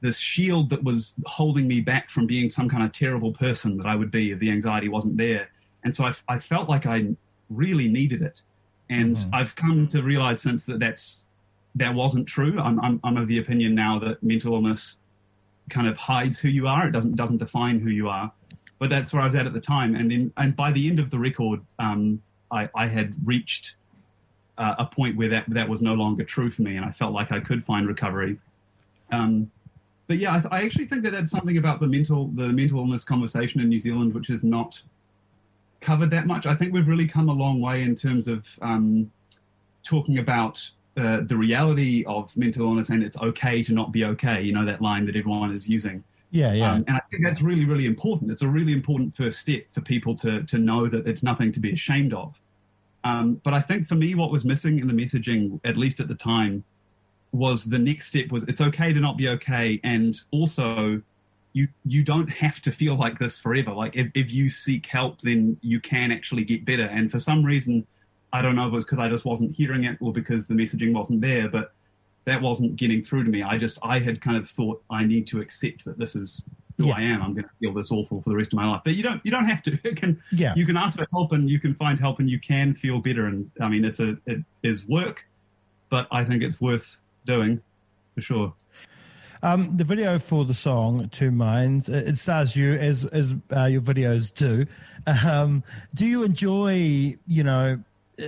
this 0.00 0.18
shield 0.18 0.70
that 0.70 0.82
was 0.82 1.14
holding 1.24 1.66
me 1.66 1.80
back 1.80 2.10
from 2.10 2.26
being 2.26 2.50
some 2.50 2.68
kind 2.68 2.82
of 2.82 2.92
terrible 2.92 3.32
person 3.32 3.76
that 3.78 3.86
I 3.86 3.96
would 3.96 4.10
be 4.10 4.30
if 4.32 4.38
the 4.38 4.50
anxiety 4.50 4.88
wasn't 4.88 5.16
there. 5.16 5.48
And 5.84 5.94
so 5.94 6.04
I, 6.04 6.12
I 6.28 6.38
felt 6.38 6.68
like 6.68 6.86
I 6.86 7.08
really 7.48 7.88
needed 7.88 8.22
it. 8.22 8.42
And 8.90 9.16
Mhm. 9.16 9.30
I've 9.32 9.54
come 9.56 9.88
to 9.88 10.02
realize 10.02 10.40
since 10.40 10.64
that 10.66 10.78
that's 10.78 11.24
that 11.74 11.92
wasn't 11.94 12.26
true. 12.26 12.58
I'm, 12.58 12.80
I'm 12.80 13.00
I'm 13.04 13.16
of 13.16 13.28
the 13.28 13.38
opinion 13.38 13.74
now 13.74 13.98
that 13.98 14.22
mental 14.22 14.54
illness 14.54 14.96
kind 15.68 15.86
of 15.86 15.96
hides 15.96 16.38
who 16.38 16.48
you 16.48 16.66
are. 16.66 16.88
It 16.88 16.92
doesn't 16.92 17.16
doesn't 17.16 17.38
define 17.38 17.80
who 17.80 17.90
you 17.90 18.08
are. 18.08 18.32
But 18.78 18.90
that's 18.90 19.12
where 19.12 19.22
I 19.22 19.24
was 19.24 19.34
at 19.34 19.46
at 19.46 19.52
the 19.52 19.60
time. 19.60 19.94
And 19.96 20.10
then 20.10 20.32
and 20.36 20.54
by 20.54 20.70
the 20.72 20.88
end 20.88 21.00
of 21.00 21.10
the 21.10 21.18
record, 21.18 21.60
um, 21.78 22.22
I, 22.50 22.68
I 22.74 22.86
had 22.86 23.14
reached 23.26 23.76
uh, 24.58 24.74
a 24.78 24.86
point 24.86 25.16
where 25.16 25.28
that 25.28 25.44
that 25.48 25.68
was 25.68 25.82
no 25.82 25.94
longer 25.94 26.24
true 26.24 26.50
for 26.50 26.62
me, 26.62 26.76
and 26.76 26.84
I 26.84 26.92
felt 26.92 27.12
like 27.12 27.32
I 27.32 27.40
could 27.40 27.64
find 27.64 27.86
recovery. 27.88 28.38
Um, 29.12 29.50
but 30.06 30.18
yeah, 30.18 30.42
I, 30.50 30.58
I 30.58 30.64
actually 30.64 30.86
think 30.86 31.02
that 31.02 31.12
that's 31.12 31.30
something 31.30 31.56
about 31.56 31.80
the 31.80 31.86
mental 31.86 32.28
the 32.28 32.48
mental 32.48 32.78
illness 32.78 33.04
conversation 33.04 33.60
in 33.60 33.68
New 33.68 33.80
Zealand, 33.80 34.14
which 34.14 34.30
is 34.30 34.44
not 34.44 34.80
covered 35.80 36.10
that 36.10 36.26
much. 36.26 36.46
I 36.46 36.54
think 36.54 36.72
we've 36.72 36.88
really 36.88 37.08
come 37.08 37.28
a 37.28 37.32
long 37.32 37.60
way 37.60 37.82
in 37.82 37.94
terms 37.94 38.28
of 38.28 38.44
um, 38.62 39.10
talking 39.84 40.18
about 40.18 40.68
uh, 40.96 41.20
the 41.26 41.36
reality 41.36 42.04
of 42.06 42.34
mental 42.36 42.66
illness 42.66 42.88
and 42.88 43.02
it's 43.02 43.18
okay 43.18 43.62
to 43.62 43.72
not 43.72 43.92
be 43.92 44.04
okay. 44.04 44.42
You 44.42 44.52
know 44.52 44.64
that 44.64 44.80
line 44.80 45.06
that 45.06 45.16
everyone 45.16 45.54
is 45.54 45.68
using. 45.68 46.02
Yeah, 46.30 46.52
yeah. 46.52 46.72
Um, 46.72 46.84
and 46.88 46.96
I 46.96 47.00
think 47.10 47.24
that's 47.24 47.40
really, 47.40 47.64
really 47.64 47.86
important. 47.86 48.30
It's 48.30 48.42
a 48.42 48.48
really 48.48 48.72
important 48.72 49.16
first 49.16 49.38
step 49.38 49.64
for 49.72 49.80
people 49.80 50.16
to 50.18 50.42
to 50.44 50.58
know 50.58 50.88
that 50.88 51.06
it's 51.06 51.22
nothing 51.22 51.52
to 51.52 51.60
be 51.60 51.72
ashamed 51.72 52.14
of. 52.14 52.34
Um, 53.04 53.40
but 53.44 53.54
I 53.54 53.60
think 53.60 53.86
for 53.86 53.94
me, 53.94 54.14
what 54.14 54.32
was 54.32 54.44
missing 54.44 54.80
in 54.80 54.86
the 54.86 54.92
messaging, 54.92 55.60
at 55.64 55.76
least 55.76 56.00
at 56.00 56.08
the 56.08 56.14
time, 56.14 56.64
was 57.32 57.64
the 57.64 57.78
next 57.78 58.08
step 58.08 58.30
was 58.30 58.44
it's 58.44 58.60
okay 58.60 58.92
to 58.92 59.00
not 59.00 59.16
be 59.16 59.28
okay, 59.28 59.80
and 59.84 60.20
also 60.30 61.02
you 61.52 61.66
you 61.84 62.02
don't 62.02 62.28
have 62.28 62.60
to 62.60 62.70
feel 62.70 62.96
like 62.96 63.18
this 63.18 63.38
forever. 63.38 63.72
Like 63.72 63.96
if, 63.96 64.08
if 64.14 64.30
you 64.30 64.50
seek 64.50 64.86
help, 64.86 65.22
then 65.22 65.56
you 65.62 65.80
can 65.80 66.12
actually 66.12 66.44
get 66.44 66.64
better. 66.64 66.84
And 66.84 67.10
for 67.10 67.18
some 67.18 67.42
reason, 67.42 67.86
I 68.32 68.42
don't 68.42 68.56
know 68.56 68.66
if 68.66 68.72
it 68.72 68.74
was 68.74 68.84
because 68.84 68.98
I 68.98 69.08
just 69.08 69.24
wasn't 69.24 69.56
hearing 69.56 69.84
it 69.84 69.96
or 70.00 70.12
because 70.12 70.46
the 70.46 70.54
messaging 70.54 70.92
wasn't 70.92 71.22
there, 71.22 71.48
but 71.48 71.72
that 72.26 72.42
wasn't 72.42 72.76
getting 72.76 73.02
through 73.02 73.24
to 73.24 73.30
me. 73.30 73.42
I 73.42 73.56
just 73.56 73.78
I 73.82 74.00
had 74.00 74.20
kind 74.20 74.36
of 74.36 74.48
thought 74.48 74.82
I 74.90 75.04
need 75.04 75.26
to 75.28 75.40
accept 75.40 75.86
that 75.86 75.98
this 75.98 76.14
is 76.14 76.44
who 76.76 76.88
Yeah. 76.88 76.94
I 76.96 77.00
am. 77.00 77.22
I'm 77.22 77.32
going 77.32 77.44
to 77.44 77.50
feel 77.58 77.72
this 77.72 77.90
awful 77.90 78.20
for 78.20 78.28
the 78.28 78.36
rest 78.36 78.52
of 78.52 78.58
my 78.58 78.68
life. 78.68 78.82
But 78.84 78.96
you 78.96 79.02
don't 79.02 79.22
you 79.24 79.30
don't 79.30 79.46
have 79.46 79.62
to. 79.62 79.78
It 79.84 79.96
can 79.96 80.22
yeah. 80.32 80.52
you 80.54 80.66
can 80.66 80.76
ask 80.76 80.98
for 80.98 81.06
help 81.10 81.32
and 81.32 81.48
you 81.48 81.58
can 81.58 81.74
find 81.76 81.98
help 81.98 82.18
and 82.18 82.28
you 82.28 82.38
can 82.38 82.74
feel 82.74 82.98
better. 83.00 83.26
And 83.26 83.50
I 83.62 83.68
mean 83.68 83.84
it's 83.84 84.00
a 84.00 84.18
it 84.26 84.44
is 84.62 84.86
work, 84.86 85.24
but 85.88 86.06
I 86.10 86.22
think 86.22 86.42
it's 86.42 86.60
worth 86.60 86.98
doing 87.26 87.60
for 88.14 88.22
sure. 88.22 88.54
Um, 89.42 89.76
the 89.76 89.84
video 89.84 90.18
for 90.18 90.44
the 90.44 90.54
song 90.54 91.08
"Two 91.10 91.30
Minds" 91.30 91.88
it 91.88 92.16
stars 92.16 92.56
you 92.56 92.72
as 92.72 93.04
as 93.06 93.34
uh, 93.54 93.66
your 93.66 93.82
videos 93.82 94.32
do. 94.34 94.66
Um, 95.24 95.62
do 95.94 96.06
you 96.06 96.24
enjoy, 96.24 97.16
you 97.26 97.44
know, 97.44 97.78
uh, 98.18 98.24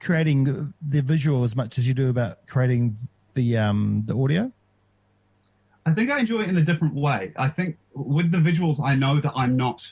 creating 0.00 0.72
the 0.88 1.02
visual 1.02 1.42
as 1.44 1.56
much 1.56 1.76
as 1.76 1.86
you 1.88 1.94
do 1.94 2.08
about 2.08 2.46
creating 2.46 2.96
the 3.34 3.58
um, 3.58 4.04
the 4.06 4.16
audio? 4.16 4.50
I 5.86 5.92
think 5.92 6.10
I 6.10 6.20
enjoy 6.20 6.42
it 6.42 6.48
in 6.48 6.56
a 6.56 6.62
different 6.62 6.94
way. 6.94 7.32
I 7.36 7.48
think 7.48 7.76
with 7.92 8.30
the 8.30 8.38
visuals, 8.38 8.82
I 8.82 8.94
know 8.94 9.20
that 9.20 9.32
I'm 9.36 9.56
not 9.56 9.86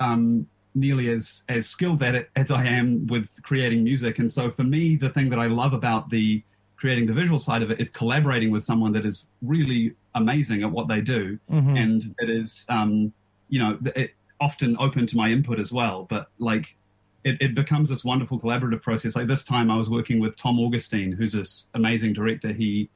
um, 0.00 0.46
nearly 0.74 1.10
as 1.10 1.44
as 1.48 1.66
skilled 1.66 2.02
at 2.02 2.14
it 2.14 2.30
as 2.36 2.50
I 2.50 2.64
am 2.64 3.06
with 3.06 3.28
creating 3.42 3.84
music. 3.84 4.18
And 4.18 4.32
so 4.32 4.50
for 4.50 4.64
me, 4.64 4.96
the 4.96 5.10
thing 5.10 5.28
that 5.30 5.38
I 5.38 5.46
love 5.46 5.72
about 5.72 6.10
the 6.10 6.42
creating 6.76 7.06
the 7.06 7.12
visual 7.14 7.38
side 7.38 7.62
of 7.62 7.70
it 7.70 7.80
is 7.80 7.88
collaborating 7.90 8.50
with 8.50 8.62
someone 8.62 8.92
that 8.92 9.06
is 9.06 9.26
really 9.42 9.94
amazing 10.14 10.62
at 10.62 10.70
what 10.70 10.88
they 10.88 11.00
do 11.00 11.38
Mhm. 11.50 11.78
and 11.82 12.14
that 12.18 12.28
is 12.30 12.66
um, 12.68 13.12
you 13.48 13.58
know 13.58 13.78
it, 13.94 14.10
often 14.40 14.76
open 14.78 15.06
to 15.06 15.16
my 15.16 15.30
input 15.30 15.58
as 15.58 15.72
well. 15.72 16.06
But 16.08 16.28
like 16.38 16.76
it, 17.24 17.38
it 17.40 17.54
becomes 17.54 17.88
this 17.88 18.04
wonderful 18.04 18.38
collaborative 18.38 18.82
process. 18.82 19.16
Like 19.16 19.26
this 19.26 19.42
time, 19.42 19.70
I 19.70 19.76
was 19.76 19.88
working 19.90 20.20
with 20.20 20.36
Tom 20.36 20.60
Augustine, 20.60 21.10
who's 21.10 21.32
this 21.32 21.64
amazing 21.74 22.12
director. 22.12 22.52
He 22.52 22.88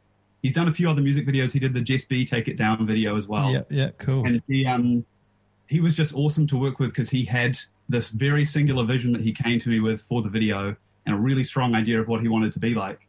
he's 0.43 0.53
done 0.53 0.69
a 0.69 0.73
few 0.73 0.89
other 0.91 1.03
music 1.03 1.27
videos. 1.27 1.51
He 1.51 1.59
did 1.59 1.75
the 1.75 1.81
Jess 1.81 2.05
B 2.05 2.25
Take 2.25 2.47
It 2.49 2.57
Down 2.57 2.87
video 2.87 3.17
as 3.17 3.27
well. 3.27 3.51
Yeah, 3.53 3.63
yeah, 3.71 3.91
cool. 3.99 4.25
And 4.27 4.43
he 4.47 4.67
um 4.67 5.05
he 5.67 5.81
was 5.81 5.95
just 5.95 6.15
awesome 6.15 6.47
to 6.49 6.57
work 6.59 6.79
with 6.79 6.91
because 6.91 7.09
he 7.09 7.25
had 7.25 7.59
this 7.89 8.11
very 8.11 8.45
singular 8.45 8.85
vision 8.85 9.13
that 9.13 9.23
he 9.23 9.33
came 9.33 9.59
to 9.61 9.69
me 9.69 9.81
with 9.81 10.01
for 10.03 10.21
the 10.23 10.29
video 10.29 10.77
and 11.07 11.15
a 11.15 11.19
really 11.19 11.43
strong 11.45 11.75
idea 11.75 12.01
of 12.01 12.07
what 12.09 12.21
he 12.21 12.29
wanted 12.29 12.53
to 12.53 12.59
be 12.59 12.75
like. 12.75 13.01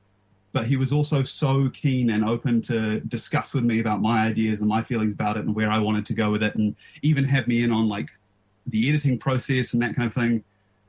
But 0.53 0.67
he 0.67 0.75
was 0.75 0.91
also 0.91 1.23
so 1.23 1.69
keen 1.69 2.09
and 2.09 2.25
open 2.25 2.61
to 2.63 2.99
discuss 3.01 3.53
with 3.53 3.63
me 3.63 3.79
about 3.79 4.01
my 4.01 4.25
ideas 4.25 4.59
and 4.59 4.67
my 4.67 4.83
feelings 4.83 5.13
about 5.13 5.37
it 5.37 5.45
and 5.45 5.55
where 5.55 5.71
I 5.71 5.77
wanted 5.77 6.05
to 6.07 6.13
go 6.13 6.31
with 6.31 6.43
it, 6.43 6.55
and 6.55 6.75
even 7.01 7.23
have 7.25 7.47
me 7.47 7.63
in 7.63 7.71
on 7.71 7.87
like 7.87 8.09
the 8.67 8.89
editing 8.89 9.17
process 9.17 9.73
and 9.73 9.81
that 9.81 9.95
kind 9.95 10.07
of 10.07 10.13
thing. 10.13 10.43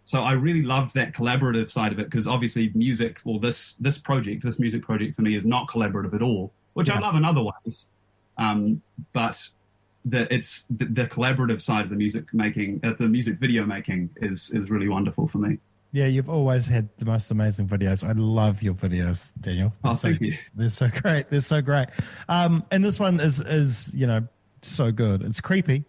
So 0.04 0.23
I 0.23 0.33
really 0.33 0.62
loved 0.62 0.95
that 0.95 1.12
collaborative 1.12 1.71
side 1.71 1.92
of 1.92 2.00
it 2.00 2.11
because 2.11 2.26
obviously 2.26 2.73
music 2.75 3.21
or 3.25 3.38
this 3.38 3.75
this 3.78 3.99
project, 3.99 4.42
this 4.42 4.59
music 4.59 4.83
project 4.83 5.14
for 5.16 5.23
me 5.23 5.37
is 5.37 5.47
not 5.47 5.69
collaborative 5.69 6.14
at 6.14 6.23
all, 6.23 6.52
which 6.73 6.88
Yeah. 6.88 6.97
I 6.97 6.99
love 6.99 7.14
in 7.14 7.25
other 7.25 7.42
ways. 7.42 7.88
Um, 8.37 8.83
but 9.12 9.40
the 10.04 10.33
it's 10.35 10.66
the, 10.71 10.87
the 10.87 11.07
collaborative 11.07 11.61
side 11.61 11.85
of 11.85 11.90
the 11.90 11.97
music 11.97 12.25
making, 12.33 12.81
uh, 12.83 12.95
the 12.99 13.07
music 13.07 13.38
video 13.38 13.64
making 13.64 14.11
is 14.16 14.50
is 14.50 14.71
really 14.71 14.88
wonderful 14.88 15.28
for 15.28 15.38
me. 15.38 15.59
Yeah, 15.93 16.07
you've 16.07 16.31
always 16.31 16.67
had 16.67 16.89
the 16.97 17.05
most 17.05 17.31
amazing 17.31 17.69
videos. 17.69 18.03
I 18.03 18.13
love 18.13 18.63
your 18.63 18.73
videos, 18.73 19.31
Daniel. 19.39 19.75
Oh, 19.85 19.91
They're 19.91 19.93
so, 19.93 20.09
thank 20.09 20.21
you. 20.23 20.39
They're 20.55 20.71
so 20.71 20.89
great. 20.89 21.29
They're 21.29 21.43
so 21.43 21.61
great. 21.61 21.89
Um, 22.31 22.65
and 22.71 22.83
this 22.83 22.99
one 22.99 23.21
is 23.21 23.41
is 23.41 23.93
you 23.95 24.07
know 24.07 24.27
so 24.63 24.91
good. 24.91 25.23
It's 25.23 25.41
creepy. 25.41 25.85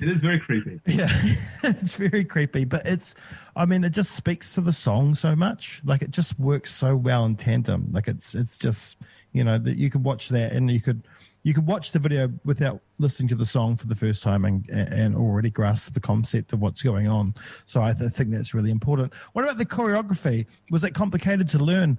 It 0.00 0.08
is 0.08 0.18
very 0.18 0.40
creepy. 0.40 0.80
Yeah, 0.86 1.08
it's 1.62 1.94
very 1.94 2.24
creepy, 2.24 2.64
but 2.64 2.86
it's. 2.86 3.14
I 3.54 3.66
mean, 3.66 3.84
it 3.84 3.90
just 3.90 4.12
speaks 4.12 4.54
to 4.54 4.62
the 4.62 4.72
song 4.72 5.14
so 5.14 5.36
much. 5.36 5.82
Like 5.84 6.00
it 6.00 6.10
just 6.10 6.38
works 6.38 6.74
so 6.74 6.96
well 6.96 7.26
in 7.26 7.36
tandem. 7.36 7.88
Like 7.92 8.08
it's 8.08 8.34
it's 8.34 8.56
just 8.56 8.96
you 9.32 9.44
know 9.44 9.58
that 9.58 9.76
you 9.76 9.90
could 9.90 10.02
watch 10.02 10.30
that 10.30 10.52
and 10.52 10.70
you 10.70 10.80
could 10.80 11.06
you 11.44 11.52
can 11.52 11.66
watch 11.66 11.92
the 11.92 11.98
video 11.98 12.32
without 12.44 12.80
listening 12.98 13.28
to 13.28 13.34
the 13.34 13.46
song 13.46 13.76
for 13.76 13.86
the 13.86 13.94
first 13.94 14.22
time 14.22 14.44
and 14.44 14.68
and 14.70 15.14
already 15.14 15.50
grasp 15.50 15.92
the 15.92 16.00
concept 16.00 16.52
of 16.52 16.60
what's 16.60 16.82
going 16.82 17.06
on. 17.06 17.34
So 17.66 17.80
I 17.80 17.92
th- 17.92 18.10
think 18.10 18.30
that's 18.30 18.54
really 18.54 18.70
important. 18.70 19.14
What 19.34 19.44
about 19.44 19.58
the 19.58 19.66
choreography? 19.66 20.46
Was 20.70 20.82
it 20.82 20.94
complicated 20.94 21.48
to 21.50 21.58
learn? 21.58 21.98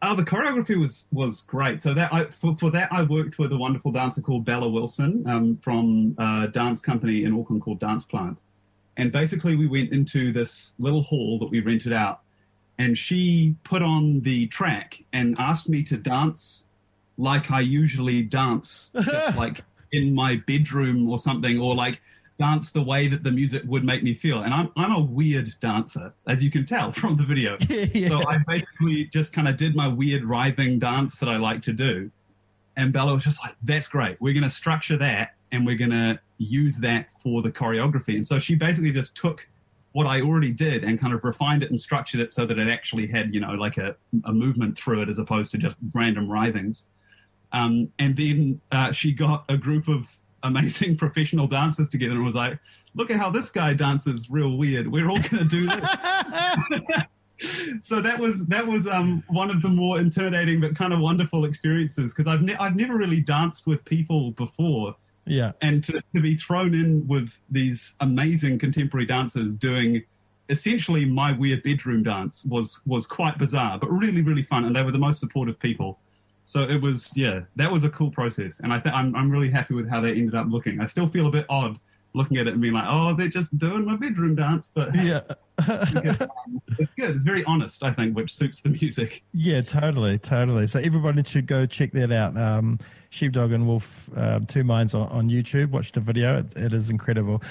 Oh, 0.00 0.14
the 0.14 0.22
choreography 0.22 0.78
was 0.78 1.08
was 1.10 1.42
great. 1.42 1.82
So 1.82 1.92
that 1.94 2.14
I 2.14 2.26
for, 2.26 2.56
for 2.56 2.70
that 2.70 2.88
I 2.92 3.02
worked 3.02 3.38
with 3.38 3.52
a 3.52 3.56
wonderful 3.56 3.90
dancer 3.90 4.22
called 4.22 4.44
Bella 4.44 4.68
Wilson 4.68 5.24
um, 5.26 5.58
from 5.62 6.14
a 6.18 6.48
dance 6.48 6.80
company 6.80 7.24
in 7.24 7.38
Auckland 7.38 7.62
called 7.62 7.80
Dance 7.80 8.04
Plant, 8.04 8.38
and 8.96 9.10
basically 9.10 9.56
we 9.56 9.66
went 9.66 9.92
into 9.92 10.32
this 10.32 10.72
little 10.78 11.02
hall 11.02 11.38
that 11.40 11.46
we 11.46 11.60
rented 11.60 11.92
out, 11.92 12.20
and 12.78 12.96
she 12.96 13.56
put 13.64 13.82
on 13.82 14.20
the 14.20 14.46
track 14.48 15.02
and 15.12 15.34
asked 15.38 15.68
me 15.68 15.82
to 15.82 15.96
dance 15.96 16.66
like 17.16 17.50
I 17.50 17.60
usually 17.60 18.22
dance, 18.22 18.90
just 18.94 19.36
like 19.36 19.62
in 19.92 20.14
my 20.14 20.36
bedroom 20.46 21.08
or 21.08 21.18
something, 21.18 21.58
or 21.58 21.74
like 21.74 22.00
dance 22.38 22.70
the 22.70 22.82
way 22.82 23.06
that 23.06 23.22
the 23.22 23.30
music 23.30 23.62
would 23.66 23.84
make 23.84 24.02
me 24.02 24.14
feel. 24.14 24.42
And 24.42 24.52
I'm 24.52 24.70
I'm 24.76 24.92
a 24.92 25.00
weird 25.00 25.54
dancer, 25.60 26.12
as 26.26 26.42
you 26.42 26.50
can 26.50 26.64
tell 26.66 26.92
from 27.00 27.16
the 27.16 27.24
video. 27.24 27.56
yeah. 27.68 28.08
So 28.08 28.26
I 28.26 28.38
basically 28.46 29.10
just 29.12 29.32
kind 29.32 29.48
of 29.48 29.56
did 29.56 29.74
my 29.74 29.88
weird 29.88 30.24
writhing 30.24 30.78
dance 30.78 31.18
that 31.18 31.28
I 31.28 31.36
like 31.36 31.62
to 31.62 31.72
do. 31.72 32.10
And 32.76 32.92
Bella 32.92 33.14
was 33.14 33.22
just 33.22 33.40
like, 33.44 33.54
that's 33.62 33.86
great. 33.86 34.20
We're 34.20 34.34
going 34.34 34.42
to 34.42 34.50
structure 34.50 34.96
that 34.96 35.36
and 35.52 35.64
we're 35.64 35.76
going 35.76 35.92
to 35.92 36.18
use 36.38 36.76
that 36.78 37.06
for 37.22 37.40
the 37.40 37.50
choreography. 37.50 38.16
And 38.16 38.26
so 38.26 38.40
she 38.40 38.56
basically 38.56 38.90
just 38.90 39.14
took 39.14 39.46
what 39.92 40.08
I 40.08 40.22
already 40.22 40.50
did 40.50 40.82
and 40.82 41.00
kind 41.00 41.14
of 41.14 41.22
refined 41.22 41.62
it 41.62 41.70
and 41.70 41.78
structured 41.78 42.20
it 42.20 42.32
so 42.32 42.44
that 42.46 42.58
it 42.58 42.68
actually 42.68 43.06
had, 43.06 43.32
you 43.32 43.40
know, 43.40 43.52
like 43.52 43.76
a, 43.76 43.94
a 44.24 44.32
movement 44.32 44.76
through 44.76 45.02
it 45.02 45.08
as 45.08 45.18
opposed 45.18 45.52
to 45.52 45.58
just 45.58 45.76
random 45.92 46.26
writhings. 46.26 46.86
Um, 47.54 47.88
and 47.98 48.16
then 48.16 48.60
uh, 48.72 48.92
she 48.92 49.12
got 49.12 49.44
a 49.48 49.56
group 49.56 49.88
of 49.88 50.06
amazing 50.42 50.96
professional 51.04 51.46
dancers 51.46 51.88
together 51.88 52.12
and 52.12 52.24
was 52.24 52.34
like, 52.34 52.58
look 52.94 53.10
at 53.10 53.16
how 53.16 53.30
this 53.30 53.50
guy 53.50 53.72
dances 53.72 54.28
real 54.28 54.56
weird. 54.56 54.90
We're 54.90 55.08
all 55.08 55.20
going 55.20 55.48
to 55.48 55.48
do 55.48 55.66
this 55.66 55.90
so 57.80 58.00
that 58.00 58.18
was 58.18 58.46
that 58.46 58.66
was 58.66 58.86
um, 58.86 59.22
one 59.28 59.50
of 59.50 59.60
the 59.62 59.68
more 59.68 59.98
intimidating 59.98 60.60
but 60.60 60.76
kind 60.76 60.92
of 60.92 61.00
wonderful 61.00 61.44
experiences 61.44 62.12
because 62.14 62.30
I've 62.30 62.42
ne- 62.42 62.56
I've 62.56 62.76
never 62.76 62.96
really 62.96 63.20
danced 63.20 63.66
with 63.66 63.84
people 63.84 64.32
before, 64.32 64.94
yeah. 65.26 65.52
and 65.60 65.82
to, 65.84 66.02
to 66.14 66.20
be 66.20 66.36
thrown 66.36 66.74
in 66.74 67.06
with 67.06 67.32
these 67.50 67.94
amazing 68.00 68.58
contemporary 68.58 69.06
dancers 69.06 69.54
doing 69.54 70.02
essentially 70.48 71.04
my 71.04 71.32
weird 71.32 71.62
bedroom 71.62 72.02
dance 72.02 72.44
was 72.44 72.80
was 72.86 73.06
quite 73.06 73.38
bizarre, 73.38 73.78
but 73.78 73.90
really 73.90 74.22
really 74.22 74.42
fun, 74.44 74.64
and 74.64 74.74
they 74.74 74.82
were 74.82 74.92
the 74.92 74.98
most 74.98 75.20
supportive 75.20 75.58
people. 75.58 75.98
So 76.44 76.62
it 76.64 76.80
was 76.80 77.10
yeah, 77.16 77.40
that 77.56 77.70
was 77.72 77.84
a 77.84 77.90
cool 77.90 78.10
process, 78.10 78.60
and 78.60 78.72
I 78.72 78.78
th- 78.78 78.94
I'm 78.94 79.14
I'm 79.16 79.30
really 79.30 79.50
happy 79.50 79.74
with 79.74 79.88
how 79.88 80.00
they 80.00 80.10
ended 80.10 80.34
up 80.34 80.46
looking. 80.48 80.80
I 80.80 80.86
still 80.86 81.08
feel 81.08 81.26
a 81.26 81.30
bit 81.30 81.46
odd 81.48 81.78
looking 82.16 82.36
at 82.36 82.46
it 82.46 82.52
and 82.52 82.62
being 82.62 82.74
like, 82.74 82.84
oh, 82.86 83.12
they're 83.12 83.26
just 83.28 83.56
doing 83.58 83.84
my 83.84 83.96
bedroom 83.96 84.36
dance, 84.36 84.70
but 84.72 84.94
Yeah. 84.94 85.20
it's 86.78 86.94
good. 86.96 87.16
It's 87.16 87.24
very 87.24 87.44
honest, 87.44 87.82
I 87.82 87.92
think, 87.92 88.14
which 88.16 88.32
suits 88.34 88.60
the 88.60 88.68
music. 88.68 89.22
Yeah, 89.32 89.62
totally, 89.62 90.18
totally. 90.18 90.66
So 90.68 90.78
everybody 90.78 91.24
should 91.24 91.46
go 91.46 91.66
check 91.66 91.90
that 91.92 92.12
out. 92.12 92.36
Um, 92.36 92.78
Sheepdog 93.10 93.52
and 93.52 93.66
Wolf, 93.66 94.08
uh, 94.16 94.40
Two 94.46 94.62
Minds 94.64 94.94
on, 94.94 95.08
on 95.08 95.28
YouTube. 95.28 95.70
Watch 95.70 95.92
the 95.92 96.00
video; 96.00 96.38
it, 96.40 96.56
it 96.56 96.72
is 96.72 96.90
incredible. 96.90 97.42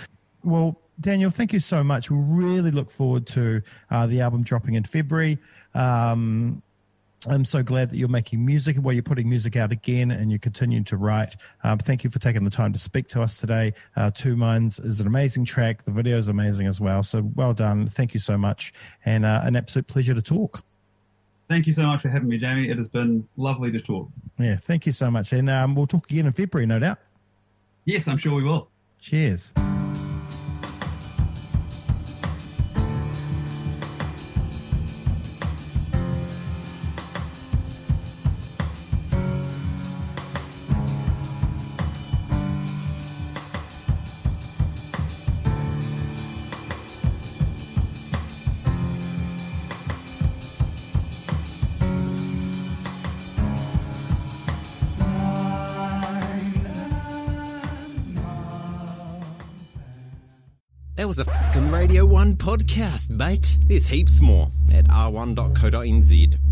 Well, 0.44 0.80
Daniel, 1.02 1.30
thank 1.32 1.52
you 1.52 1.60
so 1.60 1.84
much. 1.84 2.12
We 2.12 2.18
really 2.18 2.72
look 2.72 2.92
forward 2.92 3.26
to 3.28 3.62
uh, 3.92 4.08
the 4.08 4.22
album 4.22 4.44
dropping 4.44 4.76
in 4.76 4.84
February. 4.84 5.38
Um, 5.74 6.62
I'm 7.28 7.46
so 7.46 7.64
glad 7.64 7.90
that 7.90 7.98
you're 7.98 8.10
making 8.10 8.46
music 8.46 8.76
and 8.76 8.84
while 8.84 8.94
you're 8.94 9.04
putting 9.04 9.30
music 9.30 9.56
out 9.56 9.72
again 9.72 10.12
and 10.12 10.30
you're 10.32 10.40
continuing 10.40 10.84
to 10.86 10.98
write. 10.98 11.36
Um, 11.64 11.78
thank 11.78 12.04
you 12.04 12.10
for 12.10 12.20
taking 12.20 12.44
the 12.44 12.50
time 12.50 12.74
to 12.74 12.80
speak 12.80 13.08
to 13.10 13.22
us 13.22 13.38
today. 13.38 13.74
Uh, 13.96 14.12
Two 14.12 14.36
Minds 14.36 14.80
is 14.80 15.00
an 15.00 15.08
amazing 15.08 15.46
track. 15.46 15.84
The 15.84 15.92
video 15.92 16.18
is 16.18 16.28
amazing 16.28 16.68
as 16.68 16.82
well. 16.82 17.04
So 17.04 17.30
well 17.36 17.54
done. 17.54 17.88
Thank 17.88 18.14
you 18.14 18.20
so 18.20 18.38
much. 18.38 18.74
And 19.06 19.26
uh, 19.26 19.42
an 19.44 19.56
absolute 19.56 19.88
pleasure 19.88 20.14
to 20.14 20.22
talk. 20.22 20.64
Thank 21.50 21.68
you 21.68 21.74
so 21.74 21.84
much 21.84 22.02
for 22.02 22.10
having 22.10 22.30
me, 22.30 22.38
Jamie. 22.38 22.70
It 22.70 22.78
has 22.78 22.88
been 22.88 23.28
lovely 23.38 23.72
to 23.72 23.82
talk. 23.82 24.10
Yeah, 24.40 24.58
thank 24.58 24.86
you 24.86 24.92
so 24.92 25.12
much. 25.12 25.34
And 25.34 25.50
um, 25.50 25.76
we'll 25.76 25.88
talk 25.88 26.10
again 26.10 26.26
in 26.26 26.34
February, 26.34 26.66
no 26.66 26.80
doubt. 26.80 27.00
Yes, 27.86 28.08
I'm 28.08 28.18
sure 28.18 28.34
we 28.34 28.44
will. 28.44 28.70
Cheers. 29.02 29.52
That 61.04 61.08
was 61.10 61.20
a 61.20 61.26
fucking 61.26 61.70
Radio 61.70 62.06
1 62.06 62.38
podcast, 62.38 63.10
mate. 63.10 63.58
There's 63.68 63.88
heaps 63.88 64.22
more 64.22 64.50
at 64.74 64.86
r1.co.nz. 64.86 66.43